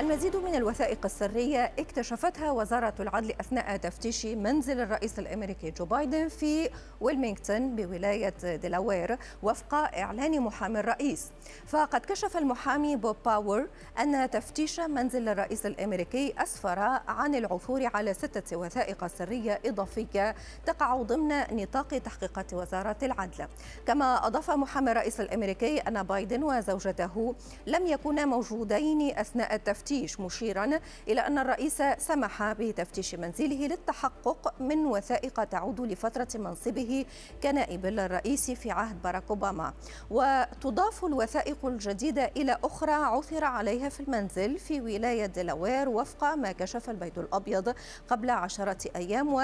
[0.00, 6.70] المزيد من الوثائق السرية اكتشفتها وزارة العدل أثناء تفتيش منزل الرئيس الأمريكي جو بايدن في
[7.00, 11.30] ويلمينغتون بولاية ديلاوير وفق إعلان محامي الرئيس.
[11.66, 13.68] فقد كشف المحامي بوب باور
[13.98, 20.34] أن تفتيش منزل الرئيس الأمريكي أسفر عن العثور على ستة وثائق سرية إضافية
[20.66, 23.46] تقع ضمن نطاق تحقيقات وزارة العدل.
[23.86, 27.34] كما أضاف محامي الرئيس الأمريكي أن بايدن وزوجته
[27.66, 34.86] لم يكونا موجودين أثناء التفتيش التفتيش مشيرا إلى أن الرئيس سمح بتفتيش منزله للتحقق من
[34.86, 37.04] وثائق تعود لفترة منصبه
[37.42, 39.72] كنائب للرئيس في عهد باراك أوباما.
[40.10, 46.90] وتضاف الوثائق الجديدة إلى أخرى عثر عليها في المنزل في ولاية دلاوير وفق ما كشف
[46.90, 47.74] البيت الأبيض
[48.08, 49.34] قبل عشرة أيام.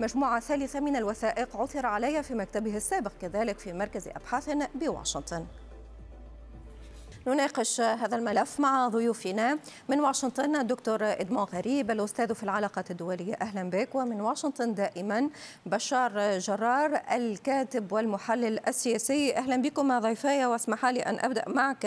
[0.00, 5.46] ومجموعة ثالثة من الوثائق عثر عليها في مكتبه السابق كذلك في مركز أبحاث بواشنطن.
[7.26, 9.58] نناقش هذا الملف مع ضيوفنا.
[9.88, 13.34] من واشنطن الدكتور إدمون غريب الأستاذ في العلاقات الدولية.
[13.34, 13.94] أهلا بك.
[13.94, 15.30] ومن واشنطن دائما
[15.66, 19.36] بشار جرار الكاتب والمحلل السياسي.
[19.36, 21.86] أهلا بكم ضيفاي واسمح لي أن أبدأ معك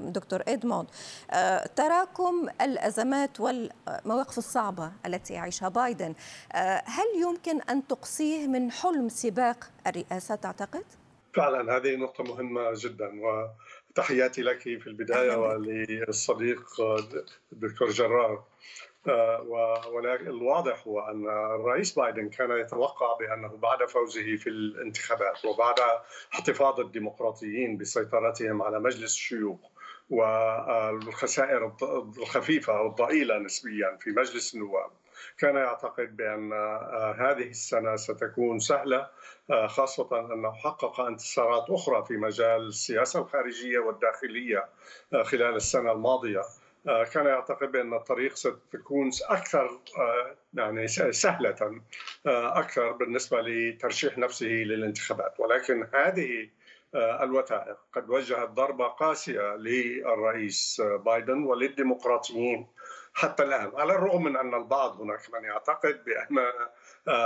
[0.00, 0.86] دكتور إدمون
[1.76, 6.14] تراكم الأزمات والمواقف الصعبة التي يعيشها بايدن
[6.84, 10.84] هل يمكن أن تقصيه من حلم سباق الرئاسة تعتقد؟
[11.34, 13.12] فعلا هذه نقطة مهمة جدا
[13.94, 16.80] تحياتي لك في البداية وللصديق
[17.52, 18.44] الدكتور جرار.
[19.92, 25.74] ولكن الواضح هو أن الرئيس بايدن كان يتوقع بأنه بعد فوزه في الانتخابات وبعد
[26.34, 29.60] احتفاظ الديمقراطيين بسيطرتهم على مجلس الشيوخ
[30.10, 31.72] والخسائر
[32.18, 34.90] الخفيفة أو الضئيلة نسبيا في مجلس النواب
[35.38, 36.52] كان يعتقد بأن
[37.18, 39.10] هذه السنة ستكون سهلة
[39.66, 44.68] خاصة أنه حقق انتصارات أخرى في مجال السياسة الخارجية والداخلية
[45.22, 46.42] خلال السنة الماضية.
[46.84, 49.80] كان يعتقد بأن الطريق ستكون أكثر
[50.54, 51.80] يعني سهلة
[52.26, 55.40] أكثر بالنسبة لترشيح نفسه للانتخابات.
[55.40, 56.48] ولكن هذه
[56.94, 62.66] الوثائق قد وجهت ضربة قاسية للرئيس بايدن وللديمقراطيين
[63.14, 66.52] حتى الآن على الرغم من أن البعض هناك من يعتقد بأن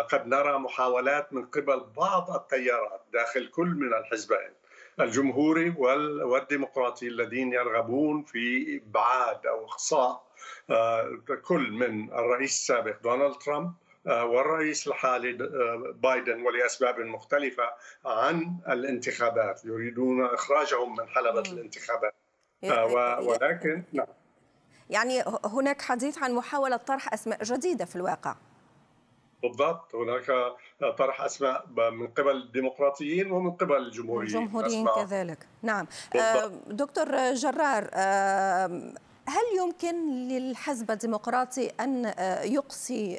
[0.02, 4.50] قد نرى محاولات من قبل بعض التيارات داخل كل من الحزبين
[5.00, 5.70] الجمهوري
[6.24, 10.26] والديمقراطي الذين يرغبون في إبعاد أو اخصاء
[11.44, 13.72] كل من الرئيس السابق دونالد ترامب
[14.06, 15.32] والرئيس الحالي
[15.92, 17.70] بايدن ولأسباب مختلفة
[18.04, 22.14] عن الانتخابات يريدون إخراجهم من حلبة الانتخابات.
[23.22, 24.06] ولكن نعم.
[24.90, 28.36] يعني هناك حديث عن محاولة طرح أسماء جديدة في الواقع.
[29.42, 29.94] بالضبط.
[29.94, 30.54] هناك
[30.98, 34.36] طرح أسماء من قبل الديمقراطيين ومن قبل الجمهوريين.
[34.36, 35.46] الجمهوريين كذلك.
[35.62, 35.86] نعم.
[36.14, 36.52] بالضبط.
[36.66, 37.90] دكتور جرار
[39.28, 42.12] هل يمكن للحزب الديمقراطي أن
[42.44, 43.18] يقصي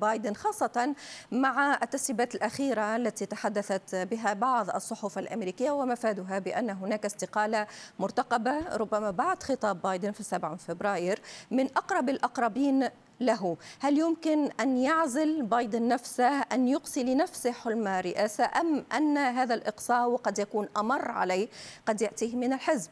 [0.00, 0.94] بايدن خاصة
[1.32, 7.66] مع التسريبات الأخيرة التي تحدثت بها بعض الصحف الأمريكية ومفادها بأن هناك استقالة
[7.98, 11.20] مرتقبة ربما بعد خطاب بايدن في 7 فبراير
[11.50, 12.88] من أقرب الأقربين
[13.20, 13.56] له.
[13.80, 20.16] هل يمكن أن يعزل بايدن نفسه أن يقصي لنفسه حلم رئاسة أم أن هذا الإقصاء
[20.16, 21.48] قد يكون أمر عليه
[21.86, 22.90] قد يأتيه من الحزب؟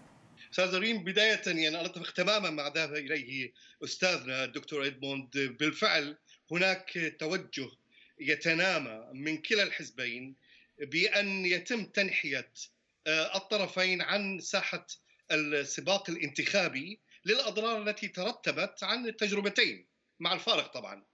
[0.50, 3.52] أستاذ ريم بداية يعني أنا أتفق تماما مع ذهب إليه
[3.84, 5.38] أستاذنا الدكتور إدموند.
[5.38, 6.16] بالفعل
[6.50, 7.70] هناك توجه
[8.20, 10.34] يتنامى من كلا الحزبين
[10.78, 12.52] بأن يتم تنحية
[13.08, 14.86] الطرفين عن ساحة
[15.32, 19.86] السباق الانتخابي للأضرار التي ترتبت عن التجربتين
[20.20, 21.04] مع الفارق طبعا.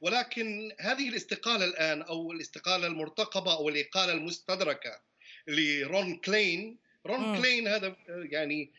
[0.00, 5.00] ولكن هذه الاستقالة الآن أو الاستقالة المرتقبة أو الإقالة المستدركة
[5.48, 7.42] لرون كلين رون.
[7.42, 8.72] كلين هذا يعني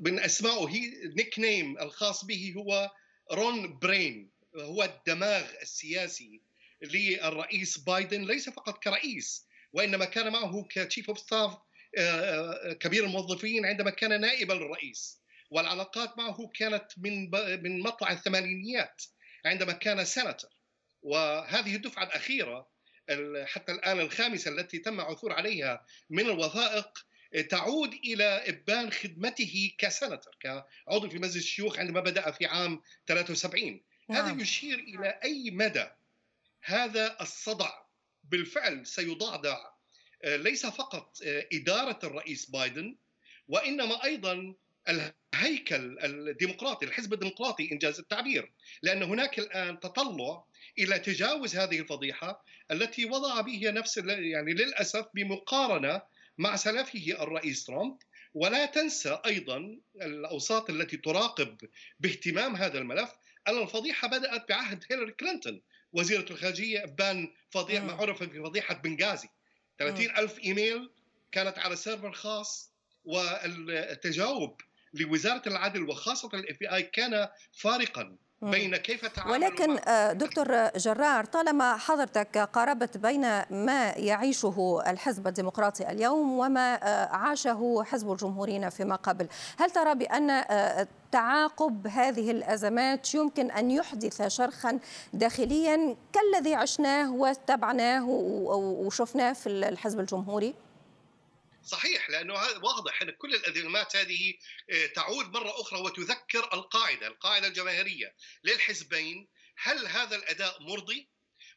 [0.00, 2.90] من أسمائه هي nickname الخاص به هو
[3.32, 6.42] رون برين هو الدماغ السياسي
[6.82, 11.56] للرئيس بايدن ليس فقط كرئيس وإنما كان معه ك chief of staff
[12.80, 15.20] كبير الموظفين عندما كان نائبا للرئيس
[15.50, 17.30] والعلاقات معه كانت من
[17.62, 19.02] من مطلع الثمانينيات
[19.44, 20.48] عندما كان سنتر
[21.02, 22.68] وهذه الدفعة الأخيرة
[23.44, 27.06] حتى الآن الخامسة التي تم عثور عليها من الوثائق
[27.40, 34.26] تعود إلى إبان خدمته كسنتر كعضو في مجلس الشيوخ عندما بدأ في عام 73 نعم.
[34.26, 35.86] هذا يشير إلى أي مدى
[36.62, 37.84] هذا الصدع؟
[38.24, 39.56] بالفعل سيضعضع
[40.24, 41.16] ليس فقط
[41.52, 42.96] إدارة الرئيس بايدن
[43.48, 44.54] وإنما أيضا
[44.88, 48.52] الهيكل الديمقراطي الحزب الديمقراطي إنجاز التعبير.
[48.82, 50.44] لأن هناك الآن تطلع
[50.78, 56.02] إلى تجاوز هذه الفضيحة التي وضع به نفس يعني للأسف بمقارنة
[56.38, 57.96] مع سلفه الرئيس ترامب.
[58.34, 61.58] ولا تنسى أيضا الأوساط التي تراقب
[62.00, 63.10] باهتمام هذا الملف.
[63.48, 65.60] أن الفضيحة بدأت بعهد هيلاري كلينتون
[65.92, 69.28] وزيرة الخارجية ابان فضيحه ما عرف بفضيحه بنغازي.
[69.78, 70.90] 30 ألف إيميل
[71.32, 72.70] كانت على server خاص.
[73.04, 74.60] والتجاوب
[74.94, 78.16] لوزارة العدل وخاصة ال FBI كان فارقا.
[78.50, 83.20] بين كيف تعامل ولكن آه، دكتور جرار طالما حضرتك قاربت بين
[83.50, 90.30] ما يعيشه الحزب الديمقراطي اليوم وما آه، عاشه حزب الجمهوريين فيما قبل هل ترى بأن
[90.30, 94.78] آه، تعاقب هذه الأزمات يمكن أن يحدث شرخا
[95.12, 98.06] داخليا كالذي عشناه واتبعناه
[98.58, 100.54] وشفناه في الحزب الجمهوري؟
[101.64, 104.34] صحيح لأنه هذا واضح أن كل الازمات هذه
[104.70, 108.14] آه، تعود مرة أخرى وتذكر القاعدة، القاعدة الجماهيرية
[108.44, 109.28] للحزبين
[109.58, 111.08] هل هذا الأداء مرضي؟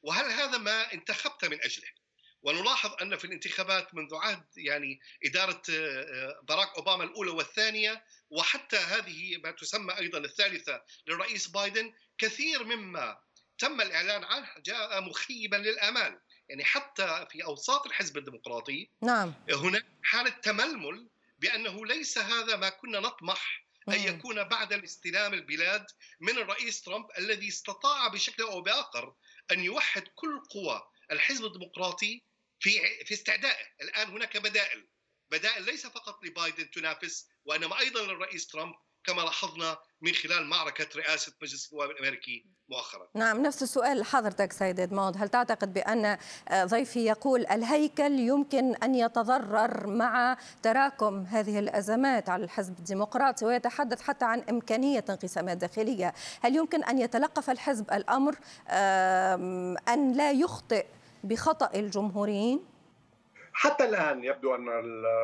[0.01, 1.87] وهل هذا ما انتخبت من أجله؟
[2.41, 8.77] ونلاحظ أن في الانتخابات منذ عهد يعني إدارة آه، آه، باراك أوباما الأولى والثانية وحتى
[8.77, 13.17] هذه ما تسمى أيضا الثالثة للرئيس بايدن كثير مما
[13.57, 19.33] تم الإعلان عنه جاء مخيبا للأمال يعني حتى في أوساط الحزب الديمقراطي نعم.
[19.49, 21.07] هناك حالة تململ
[21.39, 25.85] بأنه ليس هذا ما كنا نطمح أن يكون بعد الاستلام البلاد
[26.19, 29.15] من الرئيس ترامب الذي استطاع بشكل أو بآخر
[29.51, 32.23] أن يوحد كل قوى الحزب الديمقراطي
[32.59, 32.71] في
[33.05, 34.87] في استعدائه، الآن هناك بدائل،
[35.31, 38.75] بدائل ليس فقط لبايدن تنافس وإنما أيضا للرئيس ترامب.
[39.07, 43.07] كما لاحظنا من خلال معركة رئاسة مجلس النواب الأمريكي مؤخرا.
[43.15, 46.17] نعم نفس السؤال لحضرتك سيد إدموند هل تعتقد بأن
[46.53, 54.25] ضيفي يقول الهيكل يمكن أن يتضرر مع تراكم هذه الأزمات على الحزب الديمقراطي ويتحدث حتى
[54.25, 58.35] عن إمكانية انقسامات داخلية؟ هل يمكن أن يتلقف الحزب الأمر
[59.89, 60.85] أن لا يخطئ
[61.23, 62.65] بخطأ الجمهوريين؟
[63.53, 64.67] حتى الآن يبدو أن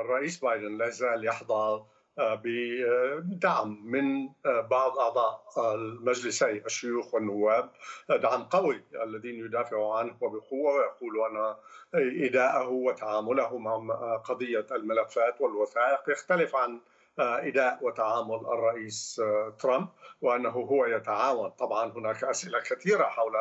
[0.05, 1.83] الرئيس بايدن لا يزال يحظى
[2.17, 5.43] بدعم من بعض أعضاء
[5.75, 7.69] المجلسي الشيوخ والنواب
[8.09, 11.55] دعم قوي الذين يدافعوا عنه وبقوة ويقولوا أن
[12.25, 16.79] إداءه وتعامله مع قضية الملفات والوثائق يختلف عن
[17.19, 19.21] إداء وتعامل الرئيس
[19.59, 19.87] ترامب
[20.21, 21.49] وأنه هو يتعاون.
[21.49, 23.33] طبعا هناك أسئلة كثيرة حول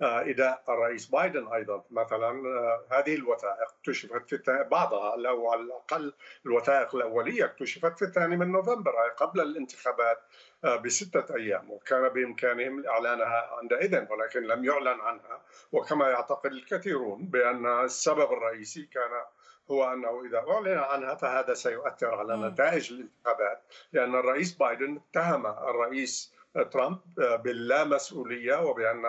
[0.00, 6.12] اداء الرئيس بايدن أيضا مثلا آه، هذه الوثائق اكتشفت في بعضها أو على الأقل
[6.46, 10.18] الوثائق الأولية اكتشفت في الثاني من نوفمبر أي قبل الانتخابات
[10.64, 15.42] آه، بستة أيام وكان بإمكانهم إعلانها عندئذ ولكن لم يعلن عنها.
[15.72, 19.10] وكما يعتقد الكثيرون بأن السبب الرئيسي كان
[19.70, 23.62] هو أنه إذا أعلن عنها فهذا سيؤثر على نتائج الانتخابات
[23.92, 29.06] لأن الرئيس بايدن اتهم الرئيس ترامب باللامسؤولية وبأن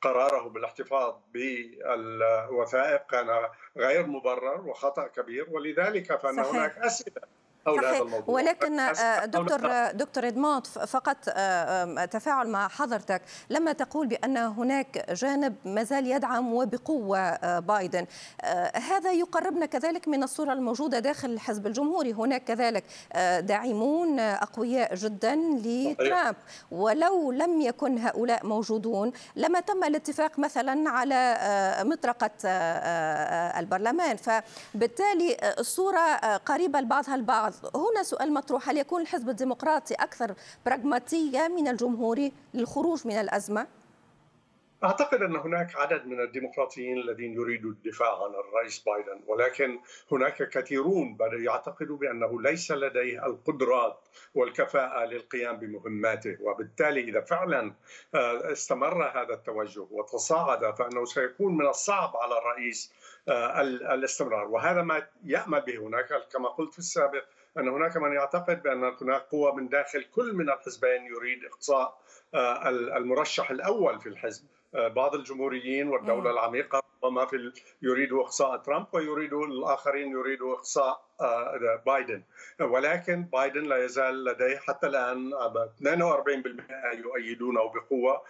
[0.00, 6.54] قراره بالاحتفاظ بالوثائق كان غير مبرر وخطأ كبير ولذلك فإن صحيح.
[6.54, 7.22] هناك أسئلة
[7.66, 8.34] حول هذا الموضوع.
[8.34, 13.22] ولكن آه، دكتور دكتور ادموت فقط آه، تفاعل مع حضرتك.
[13.50, 18.06] لما تقول بأن هناك جانب ما زال يدعم وبقوة آه، بايدن
[18.74, 22.12] هذا يقربنا كذلك من الصورة الموجودة داخل الحزب الجمهوري.
[22.12, 22.84] هناك كذلك
[23.40, 26.36] داعمون أقوياء جدا لترامب.
[26.70, 31.38] ولو لم يكن هؤلاء موجودون لما تم الاتفاق مثلا على
[31.84, 32.30] مطرقة
[33.58, 34.16] البرلمان.
[34.16, 37.53] فبالتالي الصورة قريبة لبعضها البعض.
[37.74, 38.68] هنا سؤال مطروح.
[38.68, 40.34] هل يكون الحزب الديمقراطي أكثر
[40.66, 43.66] براغماتية من الجمهوري للخروج من الأزمة؟
[44.84, 49.80] أعتقد أن هناك عدد من الديمقراطيين الذين يريدوا الدفاع عن الرئيس بايدن ولكن
[50.12, 56.36] هناك كثيرون يعتقدوا بأنه ليس لديه القدرات والكفاءة للقيام بمهماته.
[56.40, 57.74] وبالتالي إذا فعلا
[58.14, 62.92] آه، استمر هذا التوجه وتصاعد فإنه سيكون من الصعب على الرئيس
[63.28, 63.60] آه،
[63.94, 64.48] الاستمرار.
[64.48, 67.24] وهذا ما يأمل به هناك كما قلت في السابق
[67.58, 71.98] أن هناك من يعتقد بأن هناك قوة من داخل كل من الحزبين يريد إقصاء
[72.34, 74.44] آه، المرشح الأول في الحزب
[74.74, 81.82] آه، بعض الجمهوريين والدولة العميقة ربما في يريدوا إقصاء ترامب ويريدوا الآخرين يريدوا إقصاء آه،
[81.86, 82.22] بايدن.
[82.60, 88.22] ولكن بايدن لا يزال لديه حتى الآن 42% يؤيدونه بقوة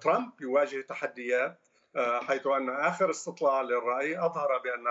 [0.00, 1.58] ترامب يواجه تحديات
[1.96, 4.86] حيث أن آخر استطلاع للرأي أظهر بأن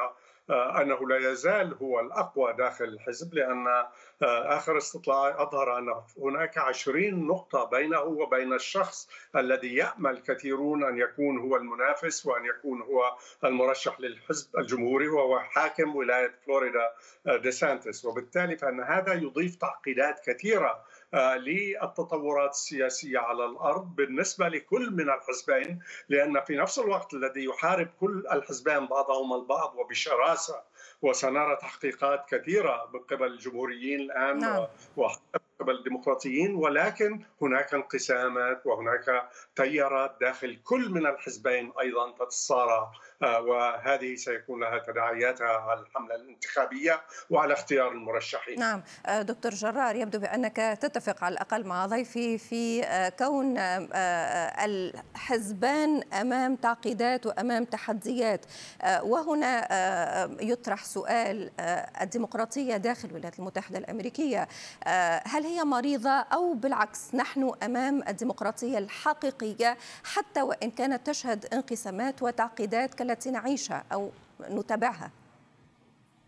[0.50, 7.28] أنه لا يزال هو الأقوى داخل الحزب لأن آه، آخر استطلاع أظهر أن هناك 20
[7.28, 14.00] نقطة بينه وبين الشخص الذي يأمل كثيرون أن يكون هو المنافس وأن يكون هو المرشح
[14.00, 16.90] للحزب الجمهوري وهو حاكم ولاية فلوريدا
[17.28, 18.06] آه، ديسانتس.
[18.06, 26.42] وبالتالي فإن هذا يضيف تعقيدات كثيرة للتطورات السياسية على الأرض بالنسبة لكل من الحزبين لأن
[26.42, 30.62] في نفس الوقت الذي يحارب كل الحزبين بعضهما البعض وبشراسة
[31.02, 34.68] وسنرى تحقيقات كثيرة من قبل الجمهوريين الآن نعم.
[34.98, 42.92] وحتى قبل الديمقراطيين ولكن هناك انقسامات وهناك تيارات داخل كل من الحزبين أيضا تتصارع
[43.24, 48.60] آه، وهذه سيكون لها تداعياتها على الحملة الانتخابية وعلى اختيار المرشحين.
[48.60, 53.56] نعم آه، دكتور جرار يبدو بأنك تتفق على الأقل مع ضيفي في آه، كون
[54.66, 58.46] الحزبان أمام تعقيدات وأمام تحديات
[59.04, 59.60] وهنا
[60.42, 61.52] يطرح سؤال
[62.02, 64.48] الديمقراطية داخل الولايات المتحدة الأمريكية
[65.26, 72.94] هل هي مريضة أو بالعكس نحن أمام الديمقراطية الحقيقية حتى وإن كانت تشهد انقسامات وتعقيدات
[72.94, 74.12] كالتي نعيشها أو
[74.42, 75.12] نتابعها؟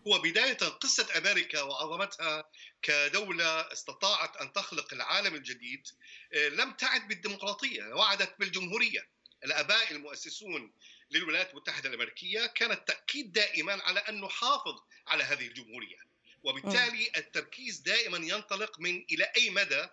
[0.07, 2.43] هو بداية قصة أمريكا وعظمتها
[2.81, 5.88] كدولة استطاعت أن تخلق العالم الجديد
[6.33, 9.01] آه، لم تعد بالديمقراطية وعدت بالجمهورية.
[9.45, 10.74] الآباء المؤسسون
[11.12, 15.98] للولايات المتحدة الأمريكية كان التأكيد دائما على أن نحافظ على هذه الجمهورية.
[16.43, 19.88] وبالتالي التركيز دائما ينطلق من إلى أي مدى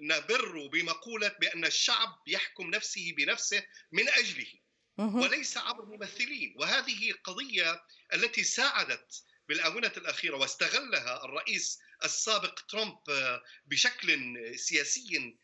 [0.00, 4.52] نبر بمقولة بأن الشعب يحكم نفسه بنفسه من أجله
[4.98, 6.54] وليس عبر ممثلين.
[6.58, 7.82] وهذه قضية
[8.14, 12.98] التي ساعدت بالآونة الأخيرة واستغلها الرئيس السابق ترامب
[13.66, 15.36] بشكل سياسي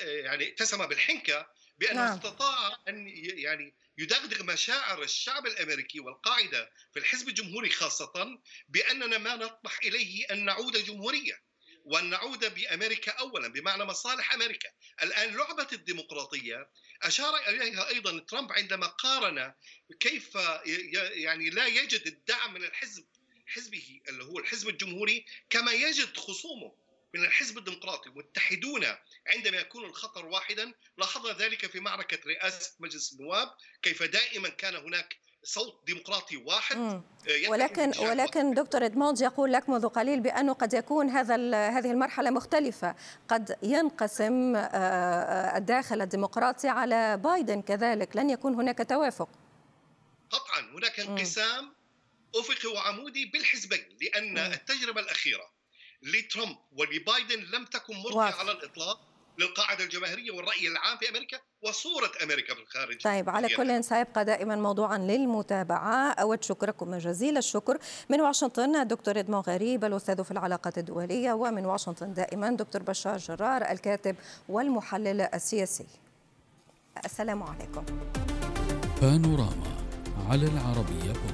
[0.00, 2.16] يعني اتسم بالحنكة بانه نعم.
[2.16, 8.38] استطاع أن يعني يدغدغ مشاعر الشعب الأمريكي والقاعدة في الحزب الجمهوري خاصة
[8.68, 11.42] بأننا ما نطمح إليه أن نعود جمهورية
[11.84, 14.68] وأن نعود بأمريكا اولا بمعنى مصالح أمريكا.
[15.02, 16.70] الآن لعبة الديمقراطية
[17.02, 19.54] أشار إليها أيضا ترامب عندما قارن
[20.00, 20.34] كيف
[21.14, 23.06] يعني لا يجد الدعم من الحزب
[23.46, 26.83] حزبه اللي هو الحزب الجمهوري كما يجد خصومه
[27.14, 28.84] من الحزب الديمقراطي متحدون
[29.26, 33.48] عندما يكون الخطر واحدا لاحظنا ذلك في معركة رئاسة مجلس النواب
[33.82, 37.02] كيف دائما كان هناك صوت ديمقراطي واحد آه،
[37.48, 41.34] ولكن ولكن دكتور إدموند يقول لك منذ قليل بأنه قد يكون هذا
[41.68, 42.94] هذه المرحلة مختلفة.
[43.28, 48.16] قد ينقسم آه، آه، الداخل الديمقراطي على بايدن كذلك.
[48.16, 49.28] لن يكون هناك توافق.
[50.30, 51.74] قطعا هناك انقسام
[52.34, 55.53] أفقي وعمودي بالحزبين لأن التجربة الأخيرة
[56.04, 56.56] لترامب.
[56.78, 59.00] ولبايدن لم تكن مرضية على الإطلاق
[59.38, 63.02] للقاعدة الجماهيرية والرأي العام في أمريكا وصورة أمريكا في الخارج.
[63.02, 66.10] طيب على كل سيبقى دائما موضوعا للمتابعة.
[66.10, 67.78] أود شكركم جزيل الشكر.
[68.08, 71.32] من واشنطن الدكتور إدمون غريب الأستاذ في العلاقات الدولية.
[71.32, 74.16] ومن واشنطن دائما دكتور بشار جرار الكاتب
[74.48, 75.86] والمحلل السياسي.
[77.04, 77.84] السلام عليكم.
[79.02, 79.86] بانوراما
[80.30, 81.33] على العربية.